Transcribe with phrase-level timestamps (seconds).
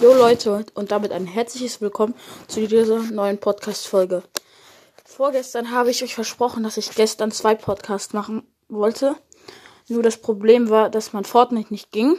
[0.00, 2.14] Jo Leute und damit ein herzliches Willkommen
[2.48, 4.22] zu dieser neuen Podcast-Folge.
[5.04, 9.14] Vorgestern habe ich euch versprochen, dass ich gestern zwei Podcasts machen wollte.
[9.88, 12.16] Nur das Problem war, dass mein Fortnite nicht ging.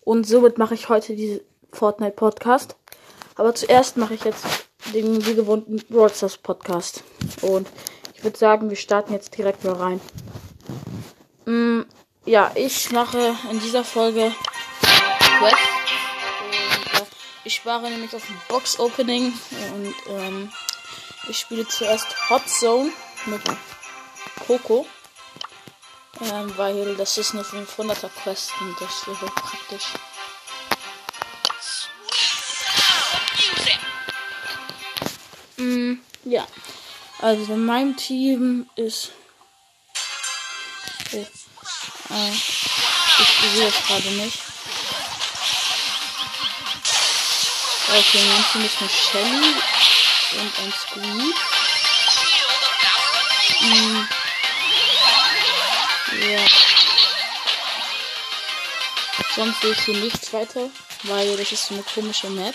[0.00, 1.40] Und somit mache ich heute diesen
[1.72, 2.76] Fortnite-Podcast.
[3.34, 4.46] Aber zuerst mache ich jetzt
[4.94, 7.04] den wie gewohnten Broadstars Podcast.
[7.42, 7.68] Und
[8.14, 10.00] ich würde sagen, wir starten jetzt direkt mal rein.
[11.44, 11.82] Mm,
[12.24, 14.32] ja, ich mache in dieser Folge
[15.38, 15.81] Quest.
[17.44, 19.32] Ich spare nämlich auf ein Box-Opening
[19.74, 20.52] und ähm,
[21.28, 22.92] ich spiele zuerst Hot Zone
[23.26, 23.42] mit
[24.46, 24.86] Coco.
[26.20, 29.86] Ähm, weil das ist eine 500er Quest und das wäre praktisch.
[35.56, 36.46] Mm, ja.
[37.20, 39.10] Also mein Team ist.
[41.06, 41.26] Okay.
[42.10, 44.38] Äh, ich sehe es gerade nicht.
[47.94, 49.54] Okay, Team ist eine Shelly
[50.40, 51.36] und ein Squeak.
[53.60, 54.08] Mm.
[56.22, 56.40] Ja.
[59.36, 60.70] Sonst sehe ich hier nichts weiter,
[61.02, 62.54] weil das ist so eine komische Map.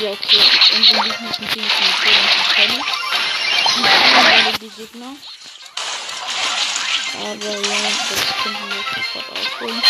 [0.00, 0.42] Ja, okay.
[0.76, 2.84] Und Team ist ein Team und Penny.
[3.76, 5.16] Und alle die Gegner.
[7.14, 9.82] Aber ja, das könnten wir sofort aufholen.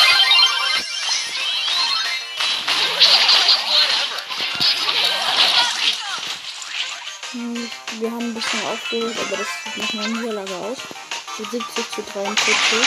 [7.32, 10.78] Hm, wir haben ein bisschen aufgeholt, aber das sieht nach einer Niederlage aus.
[11.36, 12.78] So 70 zu 43.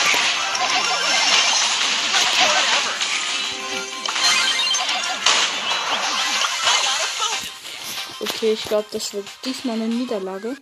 [8.20, 10.56] Okay, ich glaube, das wird diesmal eine Niederlage.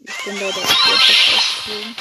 [0.00, 1.96] Ich bin leider auf der ausgeflogen.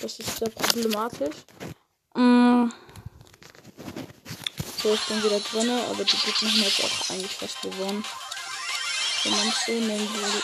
[0.00, 1.36] Das ist sehr problematisch.
[2.14, 2.68] Mm.
[4.82, 8.04] So, ich bin wieder drin, aber die Gegner haben jetzt auch eigentlich fast gewonnen.
[9.22, 10.42] Wenn man es so nennen würde,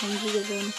[0.00, 0.74] haben sie gewonnen.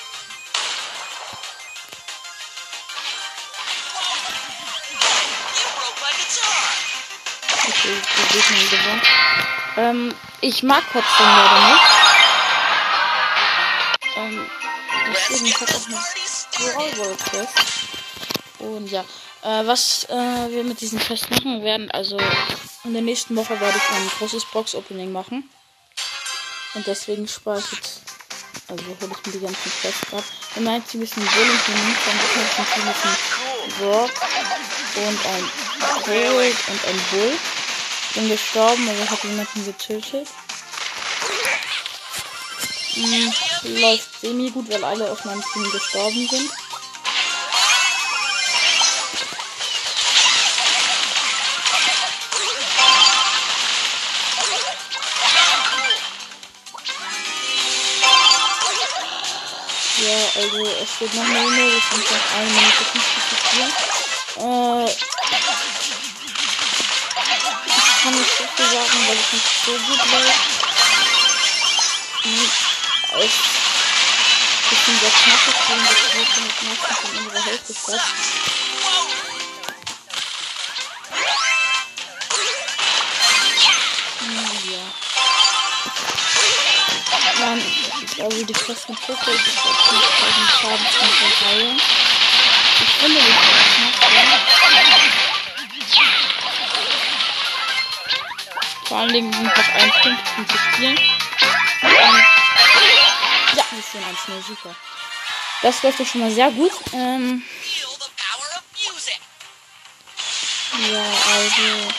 [7.67, 9.01] Okay, die Gegner haben gewonnen.
[9.77, 11.94] Ähm, ich mag Hotspot leider nicht.
[15.15, 17.53] Deswegen ich habe auch eine Brawl Quest.
[18.59, 19.01] Und ja,
[19.43, 22.17] äh, was äh, wir mit diesem Quest machen werden, also
[22.83, 25.49] in der nächsten Woche werde ich ein großes Box-Opening machen.
[26.73, 28.01] Und deswegen spare ich jetzt,
[28.67, 30.23] also hole ich mir die ganzen Quests ab.
[30.55, 31.95] In meinem Team ist ein Bull und ein
[33.77, 34.11] ein Rock
[34.95, 35.49] und ein
[36.03, 37.33] Cold und ein Bull.
[38.13, 40.27] Bin gestorben, aber hat jemanden getötet.
[42.95, 43.33] Hm,
[43.81, 46.49] läuft semi gut, weil alle aus meinem Team gestorben sind.
[59.97, 63.73] Ja, also es steht noch eine Minute, das sind noch eine Minute 50 zu spielen.
[64.37, 64.85] Äh,
[67.65, 70.65] ich kann nicht so viel sagen, weil es nicht so gut läuft.
[73.17, 78.01] Ist ein sehr knappes Spiel, das wird mit meistens in unserer Hälfte statt.
[84.65, 84.83] Ja.
[87.39, 87.61] Nein,
[88.19, 91.77] also die festen Puffer ist auf 5000 Schaden zum Verheilen.
[92.81, 93.29] Ich finde, das
[93.79, 94.25] macht, ja.
[98.87, 100.99] Vor allen Dingen sind noch 1,15 zu spielen.
[101.81, 102.24] Und
[103.55, 104.75] ja, wir stehen 1-0, super.
[105.61, 106.71] Das läuft doch schon mal sehr gut.
[106.93, 107.43] Ähm,
[110.91, 111.93] ja, also.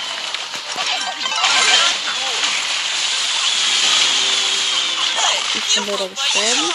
[5.55, 6.71] Ich bin leider gestorben.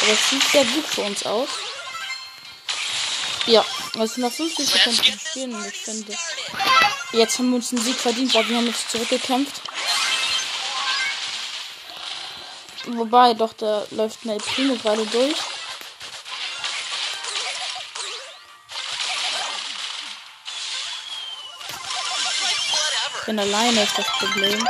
[0.00, 1.48] Aber es sieht sehr gut für uns aus.
[3.46, 3.64] Ja,
[4.00, 6.16] es sind noch 50 Sekunden zu spielen und ich finde,
[7.12, 9.62] jetzt haben wir uns einen Sieg verdient, weil wir haben uns zurückgekämpft.
[12.98, 15.36] Wobei, doch, da läuft eine Primo gerade durch.
[23.20, 24.68] Ich bin alleine, ist das Problem.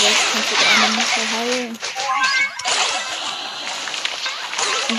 [0.00, 1.78] Jetzt kannst du eine Masse heilen.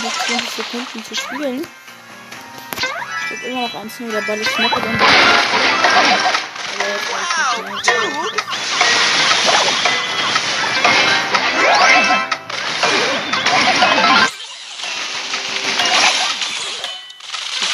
[0.03, 1.67] Noch 20 Sekunden zu spielen.
[3.31, 4.93] Ich hab immer noch 1-0, der Ball ist knapp und dann.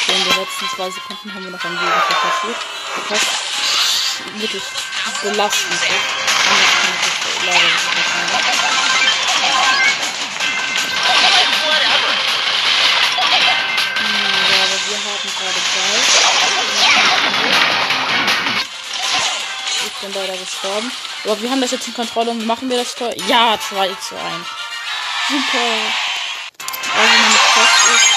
[0.08, 2.66] In den letzten zwei Sekunden haben wir noch ein Gegentor versucht.
[3.08, 4.62] Das heißt, wirklich
[5.22, 5.80] belastend.
[20.06, 20.92] Bin leider gestorben.
[21.24, 23.12] Aber wir haben das jetzt in Kontrolle und machen wir das Tor.
[23.26, 24.46] Ja, 2 zu 1.
[25.28, 25.66] Super.
[26.94, 28.08] Also meine Quest ist,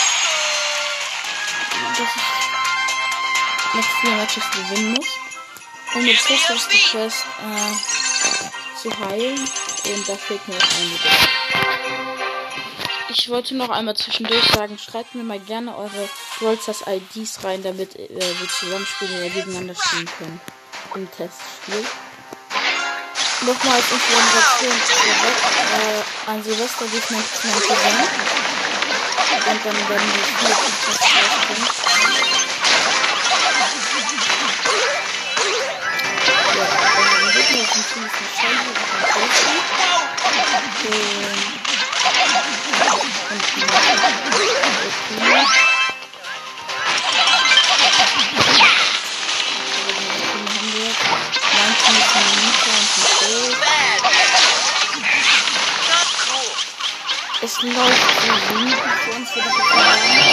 [1.97, 5.07] dass ich noch vier Matches gewinnen muss.
[5.95, 9.39] Um mit Test ist die Quest äh, zu heilen.
[9.39, 11.01] Und da fehlt mir noch einiges.
[13.09, 16.07] Ich wollte noch einmal zwischendurch sagen, schreibt mir mal gerne eure
[16.42, 20.42] Rollstars IDs rein, damit äh, wir zusammen spielen oder gegeneinander spielen können.
[20.95, 21.86] Im Testspiel.
[23.41, 25.38] Nochmal als Information vorweg,
[25.77, 27.97] äh, an Silvester gehe ich noch zu meinem Cousin.
[29.30, 31.69] Und dann werden wir viele Podcasts rausbringen.
[36.25, 36.36] Ja,
[37.35, 38.77] wird mir auf dem Team ist eine Scheibe und
[45.21, 45.79] ein
[57.41, 60.30] es läuft so wenig für uns, würde ich jetzt mal sagen.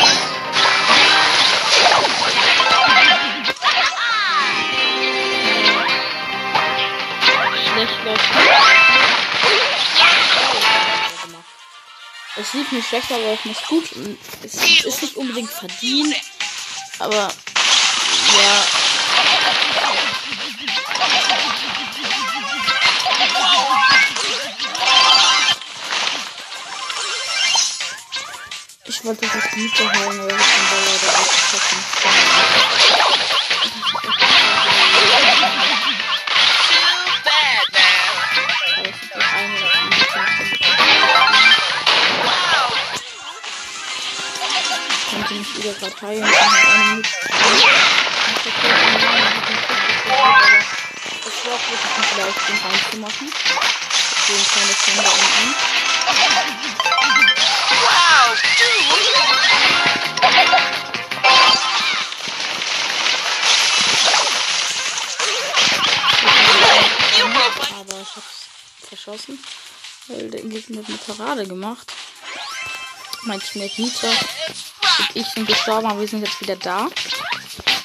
[7.72, 8.24] Schlecht läuft
[12.38, 13.92] es lief nicht schlecht, aber auch nicht gut.
[13.92, 14.54] Und Es
[14.84, 16.14] ist nicht unbedingt verdient.
[16.98, 18.85] Aber ja.
[29.06, 31.78] Wollte das nicht heilen, aber ich bin da leider ausgeschossen.
[45.08, 45.74] Konnte mich wieder
[48.60, 49.66] bin noch eine aber
[51.26, 53.28] Es war auch wirklich nicht leicht, den reinzumachen.
[54.26, 56.85] Den kleine Kinder unten.
[67.78, 68.46] Aber ich hab's
[68.88, 69.38] verschossen.
[70.08, 71.92] Weil der Gegner hat eine Parade gemacht.
[73.24, 76.88] Mein Teammate Nita und ich sind gestorben, aber wir sind jetzt wieder da.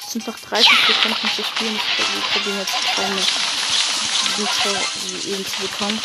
[0.04, 1.76] Es sind noch 30 Sekunden zu spielen.
[1.76, 3.22] Ich probiere jetzt keine
[4.38, 6.00] Nita eben zu bekommen.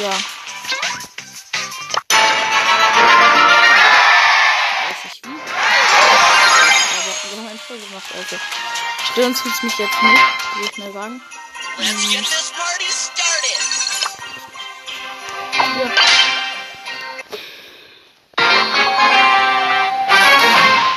[0.00, 0.41] Ja.
[8.14, 8.36] Also.
[9.12, 10.22] Stören tut's mich jetzt nicht,
[10.54, 11.22] würde ich mal sagen.
[11.78, 12.62] Started.
[15.54, 15.90] Ja.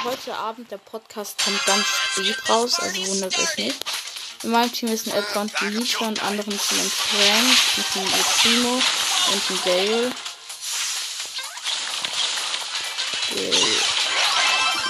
[0.03, 3.85] Heute Abend der Podcast kommt ganz spät raus, also wundert euch nicht.
[4.43, 7.57] In meinem Team ist ein Edgar und ein Nisha und anderen sind ein Frank,
[7.95, 8.81] und ein Primo
[9.31, 10.11] und ein Gale.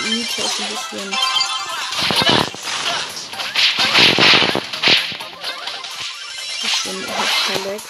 [0.04, 1.18] Nisha ist ein bisschen
[7.30, 7.90] verleckt.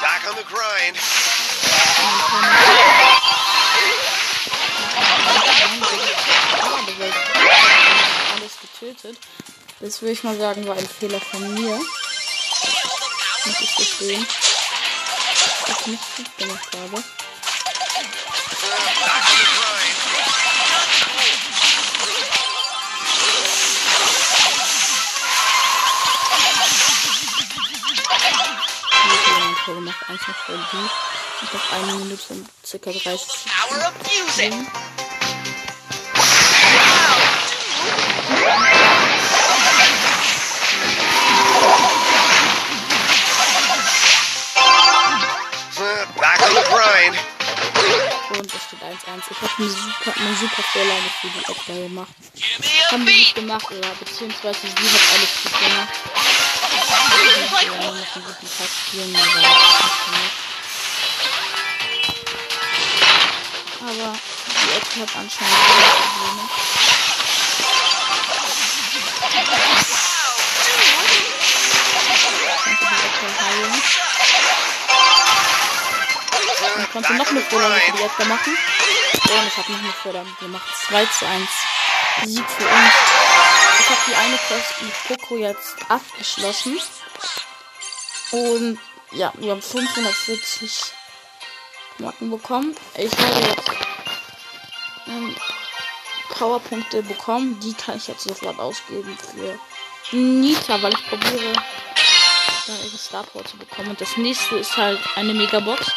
[0.00, 0.96] Back on the grind.
[8.34, 9.18] alles getötet.
[9.80, 11.76] Das würde ich mal sagen, war ein Fehler von mir.
[13.46, 14.26] Muss ich gestehen.
[15.66, 17.02] Das ich nicht gut gemacht habe.
[29.94, 30.10] Gemacht.
[30.10, 30.90] Eins noch voll gut.
[31.42, 34.52] Ich habe eine Minute und circa 30 Power of music.
[46.54, 47.18] Sekunden.
[48.30, 48.94] Und es steht 1-1.
[49.30, 52.14] Ich habe eine super, eine super Vorlage für die Edgar gemacht.
[52.90, 56.23] Haben wir nicht gemacht, oder beziehungsweise sie hat alles gut gemacht.
[63.86, 64.12] Aber
[64.48, 65.54] die Edgar hat anscheinend
[66.14, 66.42] Probleme.
[76.76, 78.56] Ich konnte noch eine Vorlage für die Edgar machen.
[78.56, 80.66] Und ich habe noch eine Vorlage gemacht.
[80.88, 81.48] 2 zu 1.
[82.26, 83.43] Sieg für uns.
[83.80, 86.80] Ich habe die eine Quest mit Poco jetzt abgeschlossen.
[88.30, 88.78] Und
[89.12, 90.92] ja, wir haben 540
[91.98, 92.74] Marken bekommen.
[92.96, 93.70] Ich habe jetzt
[95.06, 95.36] ähm,
[96.30, 97.60] Powerpunkte bekommen.
[97.60, 101.52] Die kann ich jetzt sofort ausgeben für Nita, weil ich probiere,
[102.66, 103.90] dann ihre Star Power zu bekommen.
[103.90, 105.92] Und das nächste ist halt eine Megabox.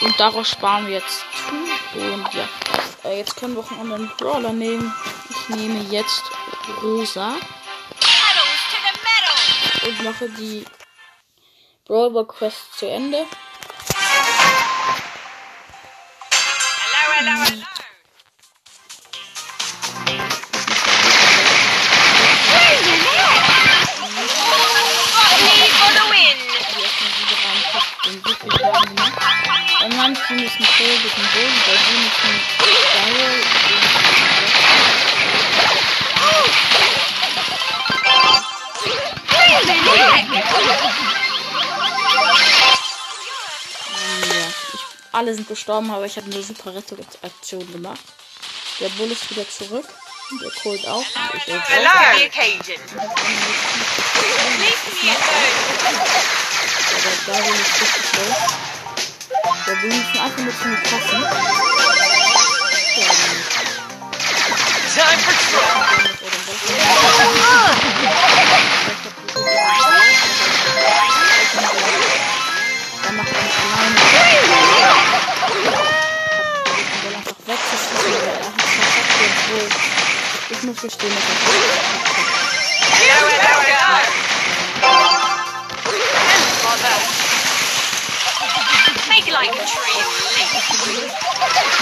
[0.00, 2.00] Und daraus sparen wir jetzt zu.
[2.00, 2.48] Und ja,
[3.04, 4.92] äh, jetzt können wir auch einen anderen Brawler nehmen.
[5.30, 6.24] Ich nehme jetzt
[6.82, 7.34] Rosa
[9.86, 10.64] und mache die
[11.86, 13.24] Brawl Ball Quest zu Ende.
[16.82, 17.55] Hello, hello, hello.
[30.46, 32.40] Ist ein Bull, ist ein Bull, bei denen ist ein.
[43.90, 44.80] Ähm, ja, ich,
[45.12, 48.00] alle sind gestorben, aber ich habe eine super Rettungsaktion gemacht.
[48.78, 49.86] Der Bull ist wieder zurück.
[50.42, 51.02] Der Colt auch.
[51.02, 51.64] Ich auch.
[51.64, 52.80] For the occasion.
[54.58, 55.56] Leave me alone.
[56.94, 58.65] Aber da will ich richtig los.
[59.66, 61.22] Der will müssen einfach nur zu mir passen.
[64.94, 65.66] Ja, Time for
[73.02, 73.96] dann macht er mich alleine.
[77.02, 79.18] Der einfach wegzuschießen, weil er hat verkackt,
[79.48, 79.68] obwohl
[80.50, 82.15] ich muss verstehen, dass er
[89.36, 91.76] like a tree and leaf.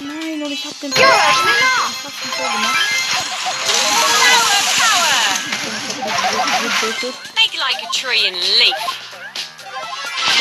[0.00, 1.12] Nein, und ich hab den You're a lot.
[2.02, 2.78] fast ein Tor gemacht.
[4.22, 5.22] Power, power.
[6.62, 7.14] Getötet.
[7.34, 8.80] Make like a tree and leaf.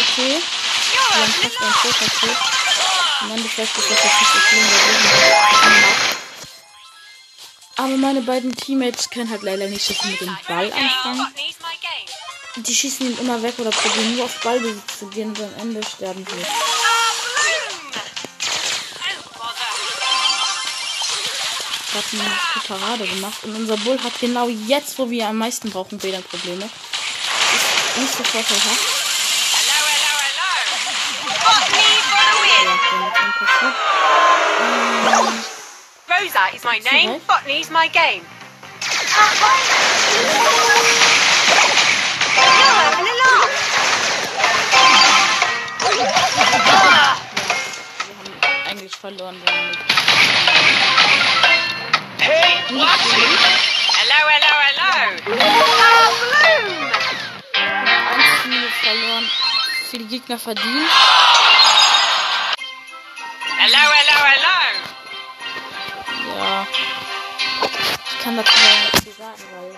[0.01, 0.35] Okay.
[0.93, 1.81] You're Wir a haben fast ein lot.
[1.81, 2.37] Tor kassiert.
[3.21, 4.67] Im Endeffekt ist das jetzt nicht so schlimm,
[7.77, 11.27] Aber meine beiden Teammates können halt leider nicht so viel mit dem Ball anfangen.
[12.57, 15.81] Die schießen ihn immer weg oder probieren nur auf Ballbesitz zu gehen und am Ende
[15.83, 16.45] sterben sie.
[21.93, 22.23] Habe eine
[22.53, 26.21] gute Parade gemacht und unser Bull hat genau jetzt, wo wir am meisten brauchen, wieder
[26.21, 26.65] Probleme.
[26.65, 28.79] Ist nicht so vorteilhaft.
[29.53, 29.85] Hello,
[35.11, 35.40] hello, hello.
[36.21, 37.09] Rosa is my name.
[37.09, 37.27] Right.
[37.27, 38.21] Botany's my game.
[38.21, 38.29] You're
[42.77, 43.49] having a laugh.
[48.05, 48.33] Wir haben
[48.69, 49.41] eigentlich verloren.
[49.41, 49.61] wenn wir
[53.97, 54.93] Hello, hello, hello.
[55.25, 55.29] Ah,
[56.21, 56.65] bloom.
[58.13, 59.25] Eins verloren.
[59.89, 60.89] Für die Gegner verdient.
[63.57, 64.70] Hello, hello, hello.
[68.21, 69.75] Kann dazu nicht viel sagen, weil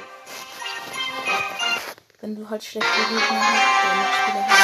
[2.20, 4.60] wenn du halt schlechte Gegner hast, oder Mitspieler hast,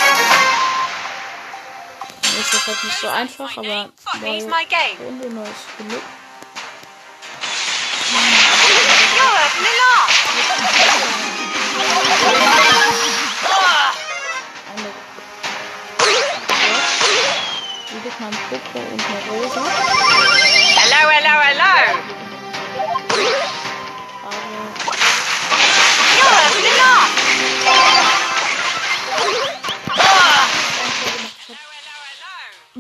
[2.24, 3.90] dann ist das halt nicht so einfach, aber
[4.22, 4.42] neue.
[5.06, 6.04] Runde, neues Glück.
[17.92, 19.64] Die gibt man Poco und eine Rosa.
[20.76, 22.19] hello, hello, hello.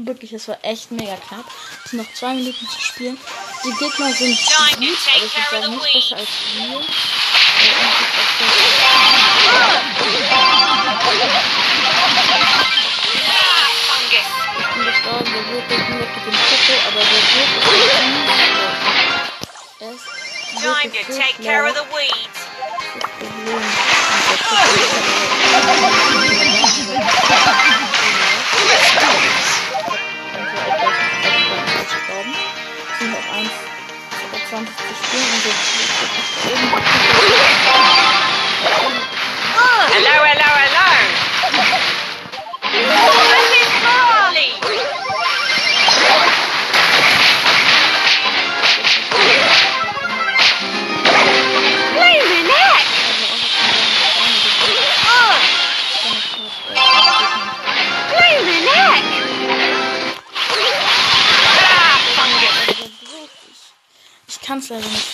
[0.09, 1.45] Wirklich, es war echt mega knapp.
[1.85, 3.17] Es sind noch zwei Minuten zu spielen.
[3.63, 5.93] Die Gegner sind Time to gut, take aber ich care würde of sagen the nicht
[5.93, 6.67] besser als wir.
[14.09, 14.25] Der
[14.59, 17.49] ich bin gestorben, der wird durch nur mit dem Poco, aber der wird
[19.79, 20.05] ist Er ist
[20.59, 22.39] Time to so take care of the weeds.
[24.29, 24.89] Das Problem.
[25.53, 27.65] Und der ist gestorben.
[34.49, 35.45] 20 zu spielen und
[36.51, 36.71] oben
[39.91, 41.98] Hello, hello, hello.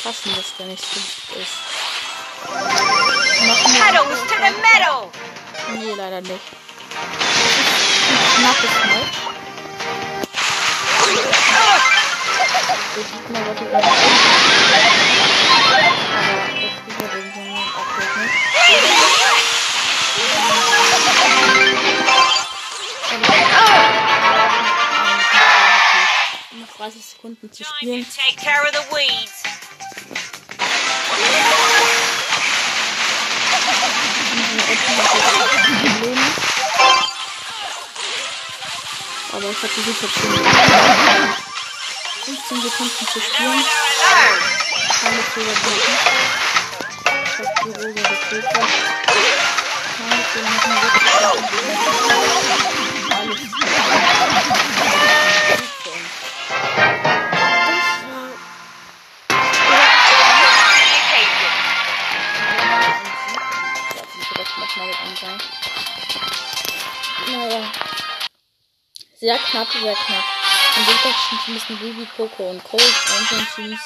[0.05, 1.57] Fassen, dass der nicht so gut ist.
[3.47, 3.85] Noch mehr.
[3.85, 5.09] Pedals to the metal!
[5.73, 6.45] Nee, leider nicht.
[8.35, 9.17] Knappes Match.
[12.97, 13.81] Ich sieht mal, was ich Aber
[16.61, 18.37] das ist ja den Jungen auch nicht.
[26.61, 28.05] Noch 30 Sekunden zu spielen.
[34.95, 36.21] Probleme.
[39.33, 40.33] Aber ich habe die Situation.
[42.25, 43.65] 15 Sekunden zu spielen.
[45.01, 45.95] Keine Fehler blocken.
[47.25, 48.69] Ich hab die rosa gefiltert.
[49.97, 52.14] Keine Fehler.
[69.19, 70.23] Sehr knapp, sehr knapp.
[70.75, 72.93] Und den deutschen Teams mit Bibi, Coco und Cold.
[73.19, 73.79] Unseren Teams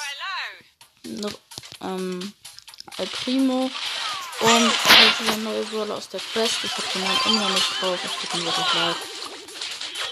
[1.04, 1.40] noch
[1.82, 2.34] ähm,
[2.98, 3.70] El Primo
[4.40, 6.64] und halt dieser neue Brawler aus der Quest.
[6.64, 8.00] Ich hab den Namen immer nicht drauf.
[8.04, 8.96] Es tut mir wirklich leid.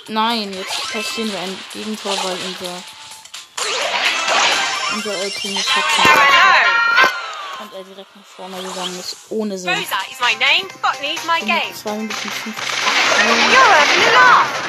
[0.10, 2.84] Nein, jetzt passieren wir ein Gegentor, weil unser
[4.94, 6.48] unser El Primo Hello!
[7.60, 9.70] und er direkt nach vorne gegangen ist, ohne Sinn.
[9.70, 11.76] Rosa is my name, Botany's my Und game.
[11.76, 12.54] 2 Minuten 50
[13.52, 14.67] You're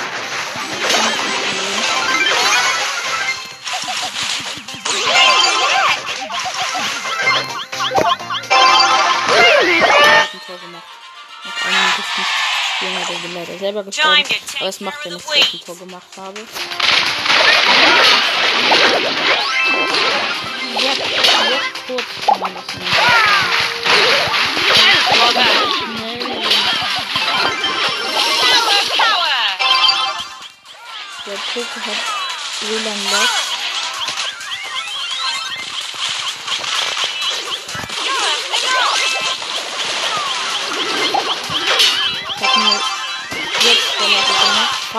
[10.48, 10.82] Tor gemacht.
[11.62, 12.24] Einer Minute 50
[12.74, 14.24] Spielen hat er leider selber gestorben.
[14.60, 16.40] Aber es macht ja nichts, dass ich ein Tor gemacht habe.
[20.80, 22.64] Sehr, sehr kurz kann man das!
[31.26, 32.00] Der Poke hat
[32.62, 33.47] WLAN Lock.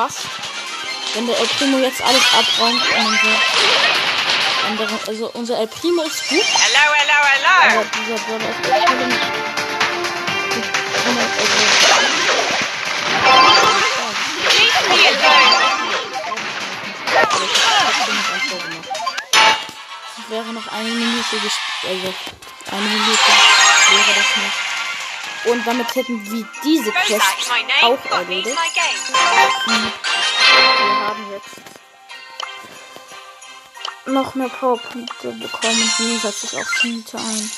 [0.09, 0.27] Fast.
[1.13, 3.35] Wenn der El Primo jetzt alles abräumt und unser
[4.67, 7.85] andere, also unser El Primo ist gut, Hello, hello, aber hello!
[7.95, 9.15] dieser Brawler ist echt alone!
[20.17, 21.53] Es wäre noch eine Minute gespielt.
[21.85, 22.13] Also,
[22.71, 23.31] eine Minute
[23.89, 24.68] wäre das nicht.
[25.45, 27.23] Und damit hätten wir diese Quest
[27.81, 28.57] auch erledigt.
[29.65, 31.49] Wir haben jetzt
[34.05, 37.51] noch mehr Powerpunkte bekommen und nun setzt sich auch Miete ein.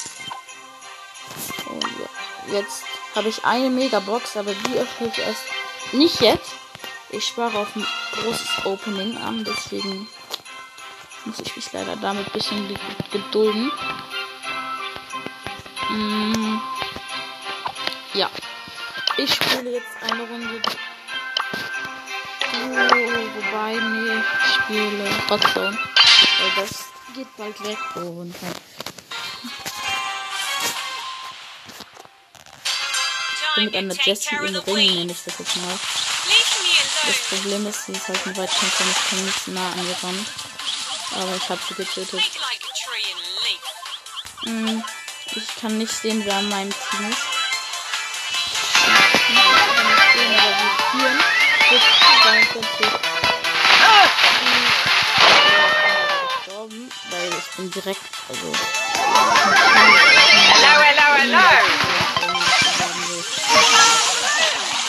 [1.70, 2.84] Und ja, jetzt
[3.16, 5.44] habe ich eine Megabox, aber die öffne ich erst
[5.94, 6.52] nicht jetzt.
[7.10, 10.08] Ich spare auf ein großes Opening an, deswegen
[11.26, 12.78] muss ich mich leider damit ein bisschen ge-
[13.12, 13.72] gedulden.
[15.90, 16.58] Mm,
[18.14, 18.30] ja.
[19.18, 20.62] Ich spiele jetzt eine Runde.
[22.54, 22.68] Oh,
[23.36, 25.78] wobei, nee, ich spiele Hotzone.
[25.78, 27.78] Weil das geht bald weg.
[27.96, 28.58] Und halt.
[33.34, 35.80] Ich bin mit einer Jessie im Ring, nenne ich das jetzt mal.
[37.08, 37.18] Das.
[37.30, 40.26] Problem ist, sie ist halt ein Weitkämpfer und ich kann nicht nah an ihr ran.
[41.16, 42.22] Aber ich habe sie getötet.
[44.44, 44.84] Hm,
[45.36, 47.31] ich kann nicht sehen, wer an meinem Team ist.
[52.32, 52.64] 29.
[56.46, 58.54] gestorben, weil ich bin direkt, also...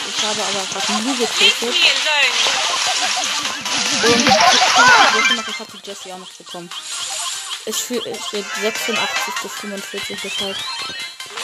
[0.07, 1.63] Ich habe aber fast nie getötet.
[4.03, 6.69] Und ich habe hab die Jessie auch noch bekommen.
[7.65, 10.63] Es wird 86 bis 45, das heißt,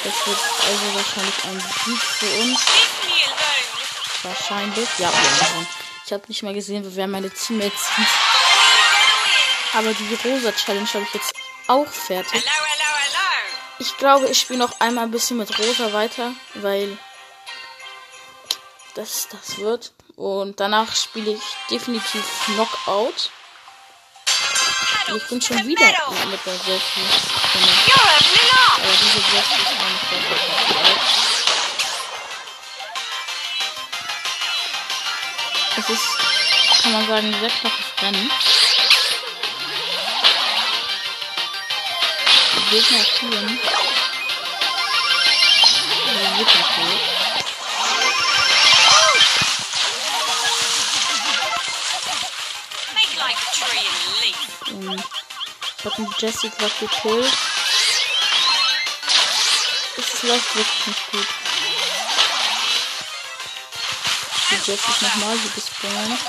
[0.04, 2.60] das wird also wahrscheinlich ein Sieg für uns.
[4.24, 8.08] Wahrscheinlich, ja, wir ich habe nicht mal gesehen, wer meine Teammates sind.
[9.76, 11.32] Aber die rosa Challenge habe ich jetzt
[11.68, 12.44] auch fertig.
[13.78, 16.98] Ich glaube, ich spiele noch einmal ein bisschen mit rosa weiter, weil
[18.96, 19.94] das das wird.
[20.16, 23.30] Und danach spiele ich definitiv Knockout.
[25.10, 25.86] Und ich bin schon wieder
[26.32, 26.96] mit der laugh.
[28.78, 30.59] Aber diese Jessie ist auch
[35.80, 38.32] Es ist, kann man sagen, sehr knappes Rennen.
[42.70, 43.60] Gegner führen.
[46.06, 46.50] Der wird
[54.20, 54.36] leaf.
[54.68, 55.04] Ähm,
[55.96, 57.34] einen Jesse gerade gekillt.
[59.98, 61.49] Es läuft wirklich nicht gut.
[64.52, 66.20] Die Jesse ist nochmal so gespawnt.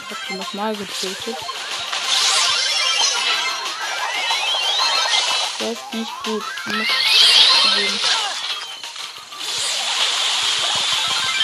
[0.00, 1.36] Ich habe die nochmal getötet.
[5.60, 6.42] Läuft nicht gut.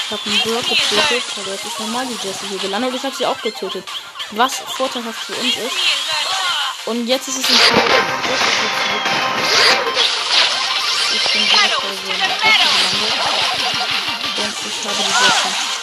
[0.05, 3.15] Ich habe einen Brock getötet, aber jetzt ist nochmal die Jessie hier gelandet ich habe
[3.15, 3.89] sie auch getötet.
[4.33, 5.77] Was vorteilhaft für uns ist.
[6.87, 7.77] Und jetzt ist es ein Fall.
[11.15, 13.13] Ich bin direkt bei so Jessie gelandet.
[14.37, 15.78] Und ich habe die Jessie.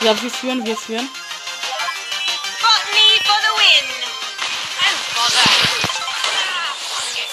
[0.00, 1.08] Ja, wir führen, wir führen.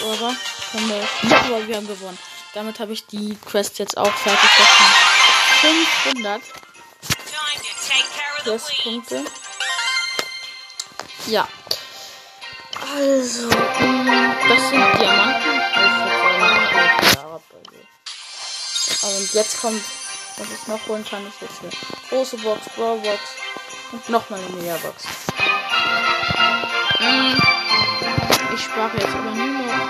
[0.03, 0.35] Aber
[0.71, 2.17] können wir nicht, aber wir haben gewonnen.
[2.53, 4.49] Damit habe ich die Quest jetzt auch fertig.
[4.57, 4.67] Das
[5.61, 6.53] sind 500 Time
[7.57, 8.65] to take care of the weeds.
[8.65, 9.25] Questpunkte.
[11.27, 11.47] Ja.
[12.81, 15.61] Also, das sind Diamanten.
[15.73, 16.01] Also.
[19.03, 19.81] Und jetzt kommt,
[20.41, 21.71] was ich noch holen kann, ist jetzt eine
[22.09, 23.19] große Box, Brawl Box
[23.91, 25.03] und nochmal eine Megabox.
[26.99, 27.35] Mm,
[28.53, 29.89] Ich spare jetzt aber nur noch,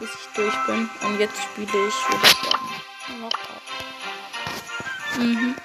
[0.00, 0.90] bis ich durch bin.
[1.02, 2.68] Und jetzt spiele ich, sagen,
[3.06, 3.62] Knockout.
[5.18, 5.56] Mhm.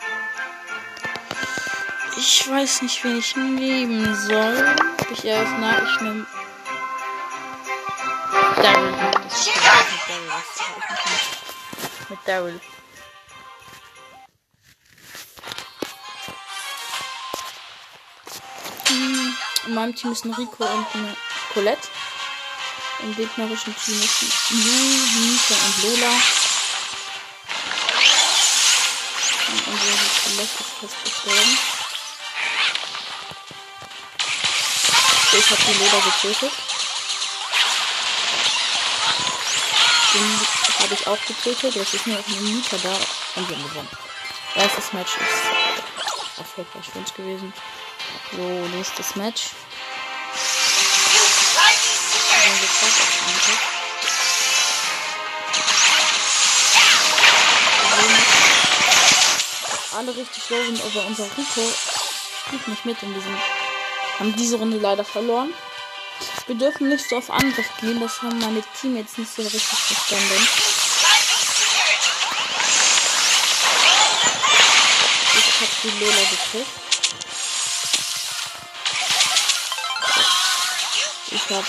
[2.18, 4.76] Ich weiß nicht, wen ich nehmen soll.
[5.12, 6.26] Ich erst nach, ich nehme
[8.62, 8.94] Daryl.
[9.24, 10.57] Das ist
[12.28, 12.60] Daryl.
[12.60, 15.38] Das habe ich nicht mit Daryl.
[18.88, 19.38] Hm,
[19.68, 21.16] In meinem Team ist ein Rico und eine
[21.54, 21.88] Colette.
[23.00, 26.14] Im gegnerischen Team ist Lu, Nika und Lola.
[29.48, 31.58] Und unsere Colette ist fast gestorben.
[35.34, 36.52] Ich habe die Lola getötet.
[40.14, 41.76] Den habe ich auch getötet.
[41.76, 42.94] Jetzt ist nur noch eine Nika da
[43.36, 43.90] und wir haben gewonnen.
[44.56, 47.54] Erstes Match ist erfolgreich für uns gewesen.
[48.32, 48.42] So,
[48.76, 49.52] nächstes Match.
[59.96, 61.74] Alle richtig low aber unser Rico
[62.46, 63.36] spielt nicht mit in diesem
[64.20, 65.54] haben diese Runde leider verloren.
[66.48, 70.48] Wir dürfen nicht so auf Angriff gehen, das haben meine Teammates nicht so richtig verstanden.
[75.34, 76.68] Ich hab die Lola gekriegt.
[81.32, 81.66] Ich hab,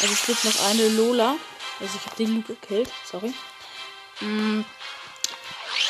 [0.00, 1.36] also es gibt noch eine Lola.
[1.80, 3.32] Also ich hab den Luke gekillt, sorry.
[4.20, 4.60] Mm,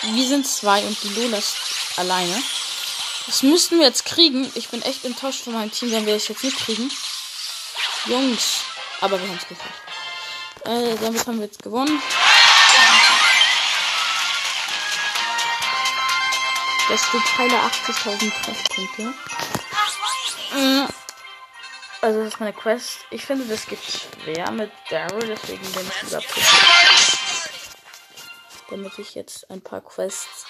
[0.03, 1.57] Wir sind zwei und die Lola ist
[1.97, 2.41] alleine.
[3.27, 4.51] Das müssten wir jetzt kriegen.
[4.55, 6.93] Ich bin echt enttäuscht von meinem Team, wenn wir es jetzt nicht kriegen.
[8.07, 8.65] Jungs.
[9.01, 9.83] Aber wir haben es geschafft.
[10.65, 12.03] Äh, damit haben wir jetzt gewonnen.
[16.89, 19.15] Das steht Teile 80.000 Treffpunkte.
[22.03, 23.01] Also das ist meine Quest.
[23.11, 26.45] Ich finde, das geht schwer mit Daryl, deswegen bin ich Pip.
[28.71, 30.47] Damit ich jetzt ein paar Quests,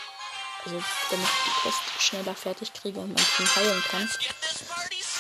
[0.65, 4.09] also damit ich die Quest schneller fertig kriege und mein Team heilen kann.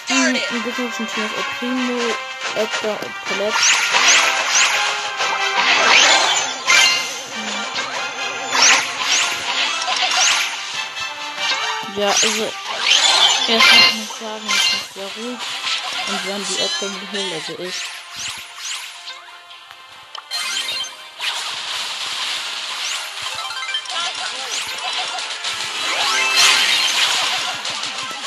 [0.09, 2.15] Mm, Im gegnerischen Team ist El Primo,
[2.57, 3.57] Edgar und Colette.
[11.97, 12.53] Ja, also
[13.49, 15.39] erst muss ich sagen, ich bin sehr ruhig
[16.09, 17.75] und wir haben die Edgar geheilt, also ich.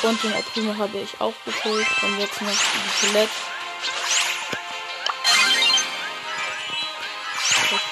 [0.03, 3.52] Und den Primo habe ich auch geholt und jetzt noch die Colette.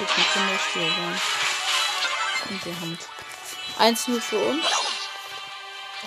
[0.02, 1.22] Wird ein Kinderspiel sein.
[2.50, 2.98] Und wir haben
[3.96, 4.66] 1-0 für uns.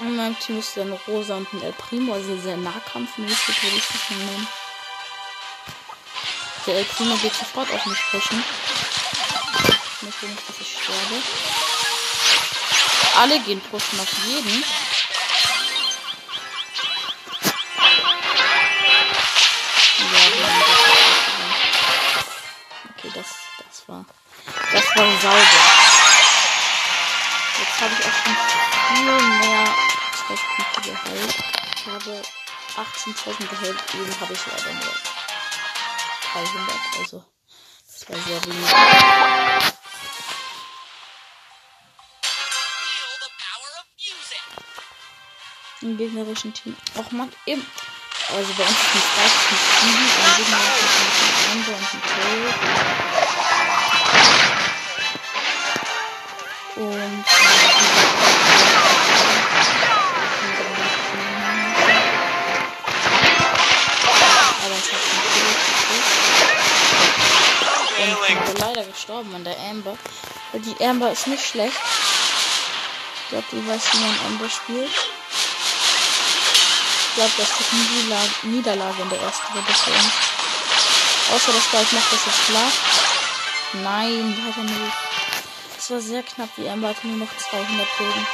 [0.01, 3.87] In meinem Team ist dann Rosa und ein El Primo, also sehr nahkampfmäßig würde ich
[3.87, 4.49] das nennen.
[6.67, 8.43] Der El Primo geht sofort auf mich pushen.
[9.63, 11.23] Ich möchte nicht, dass ich sterbe.
[13.21, 14.65] Alle gehen pushen auf jeden.
[32.05, 32.23] Habe
[32.77, 34.95] 18.000 geheilt, eben habe ich leider nur
[36.33, 36.77] 300.
[36.99, 37.25] Also,
[37.87, 38.71] das war sehr wenig.
[45.81, 46.77] Im gegnerischen Team.
[46.99, 47.67] Auch man eben.
[48.31, 49.31] Also bei uns ist ein
[49.81, 52.45] 7, im gegnerischen Team ist ein Amber und ein Tail.
[56.77, 58.24] Und.
[67.97, 69.97] Ich bin leider gestorben an der Amber.
[70.53, 71.77] Weil die Amber ist nicht schlecht.
[73.23, 74.91] Ich glaube, du weißt, wie man Amber spielt.
[77.09, 79.73] Ich glaube, das wird Niederlage, Niederlage in der ersten Runde.
[81.33, 82.71] Außer das gleich macht das jetzt klar.
[83.83, 84.95] Nein, weiter nicht.
[85.79, 86.51] Es war sehr knapp.
[86.57, 88.27] Die Amber hatte nur noch 200 Bogen.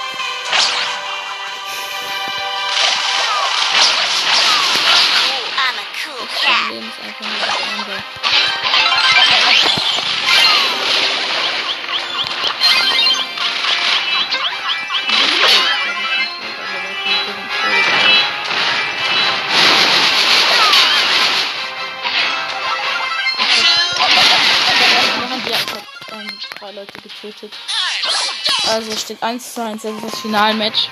[6.50, 6.58] Das.
[6.62, 7.36] Problem ist einfach nur
[25.46, 27.52] ich hab ähm, Leute getötet.
[28.68, 30.88] Also steht 1 zu 1, das ist das Finalmatch.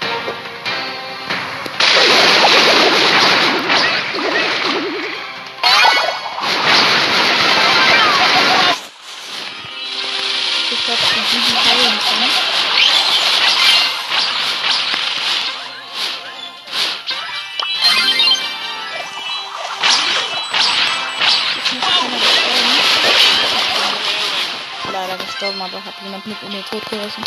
[25.59, 27.25] Gestorben, aber hat jemand mit in den Tod gerissen.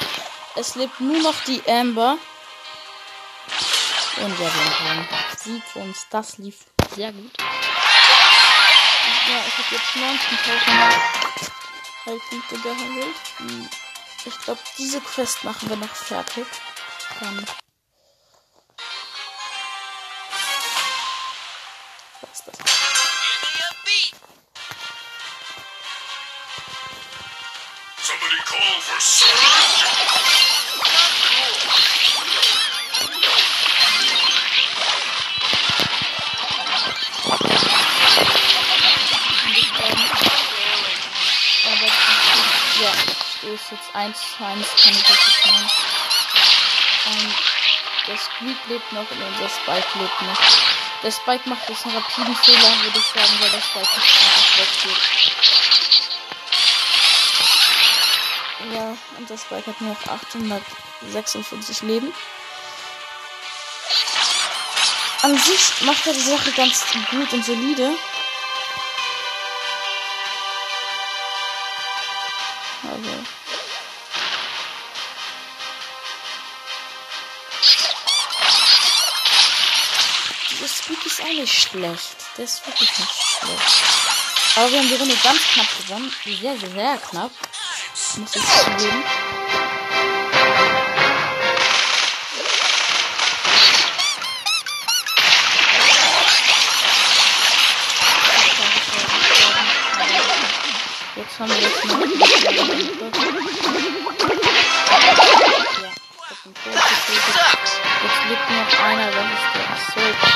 [0.55, 2.17] Es lebt nur noch die Amber.
[4.17, 6.07] Und ja, wir haben Sieg für uns.
[6.09, 6.65] Das lief
[6.95, 7.31] sehr gut.
[9.27, 10.71] Ja, ich habe jetzt 19.000
[12.05, 13.15] Heilpunkte gehandelt.
[14.25, 16.45] Ich glaube, diese Quest machen wir noch fertig.
[17.19, 17.45] Dann.
[43.71, 45.71] Jetzt 1 zu 1, kann ich das jetzt nehmen.
[47.07, 47.33] Ähm,
[48.07, 50.39] der Squeak lebt noch und unser Spike lebt noch.
[51.03, 54.57] Der Spike macht jetzt einen rapiden Fehler, würde ich sagen, weil der Spike nicht einfach
[54.57, 55.01] weggeht.
[58.73, 62.13] Ja, und der Spike hat nur noch 856 Leben.
[65.23, 67.95] An sich macht er die Sache ganz gut und solide.
[81.71, 82.15] Schlecht.
[82.37, 83.83] Der ist wirklich nicht schlecht.
[84.55, 86.13] Aber wir haben die Runde ganz knapp gewonnen.
[86.25, 87.31] Sehr, sehr, sehr knapp.
[88.17, 89.03] Muss ich zugeben.
[101.15, 101.99] Jetzt haben wir jetzt noch.
[101.99, 102.07] Ja,
[102.81, 102.97] ich
[106.31, 106.91] Tod getötet.
[107.33, 107.73] Sucks.
[108.03, 110.30] Jetzt lebt noch einer, das ist der Assault.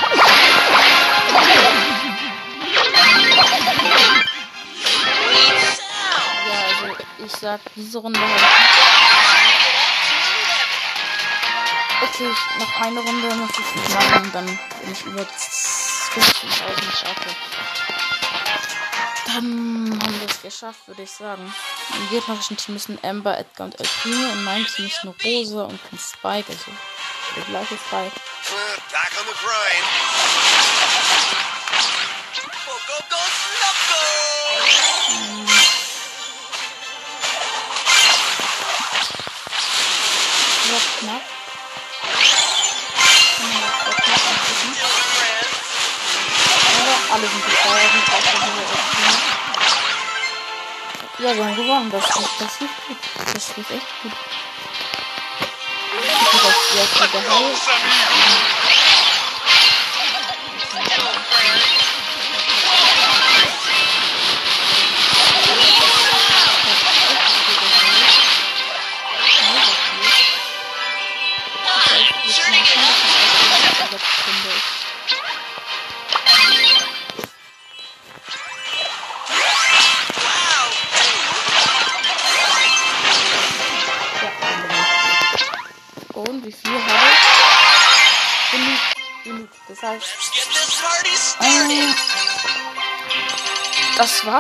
[7.23, 8.33] Ich sag, diese Runde habe.
[12.01, 17.35] Okay, noch eine Runde muss ich nicht machen, dann bin ich über 15.000 schaffe.
[19.27, 21.53] Dann haben wir es geschafft, würde ich sagen.
[21.93, 24.31] Im gegnerischen Team müssen Amber, Edgar und Primo.
[24.31, 26.71] In meinem Team ist nur Rose und ein Spike, also
[27.35, 28.15] der gleiche Spike.
[28.91, 30.64] Back on the grind.
[40.99, 41.21] Knapp.
[47.11, 47.43] Alle sind
[48.13, 48.55] Option.
[51.19, 51.91] Ja, wir haben gewonnen.
[51.91, 52.97] Das, das lief gut.
[53.33, 54.11] Das lief echt gut.
[55.97, 57.07] Ich bin das sehr viel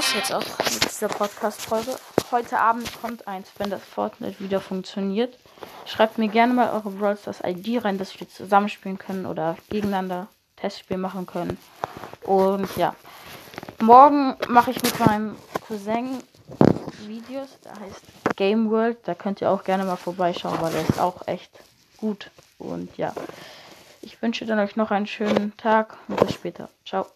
[0.05, 1.95] war's jetzt auch mit dieser Podcast-Folge.
[2.29, 5.37] Heute Abend kommt eins, wenn das Fortnite wieder funktioniert.
[5.85, 10.27] Schreibt mir gerne mal eure Brawl Stars ID rein, dass wir zusammenspielen können oder gegeneinander
[10.57, 11.57] Testspiel machen können.
[12.23, 12.95] Und ja,
[13.81, 15.37] morgen mache ich mit meinem
[15.67, 16.21] Cousin
[17.07, 18.97] Videos, der heißt Game World.
[19.05, 21.51] Da könnt ihr auch gerne mal vorbeischauen, weil der ist auch echt
[21.97, 22.29] gut.
[22.59, 23.13] Und ja,
[24.01, 26.69] ich wünsche dann euch noch einen schönen Tag und bis später.
[26.85, 27.14] Ciao.